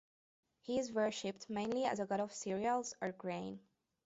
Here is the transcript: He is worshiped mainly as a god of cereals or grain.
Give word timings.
He 0.61 0.79
is 0.79 0.91
worshiped 0.91 1.47
mainly 1.47 1.85
as 1.85 1.99
a 1.99 2.07
god 2.07 2.21
of 2.21 2.33
cereals 2.33 2.95
or 3.03 3.11
grain. 3.11 3.59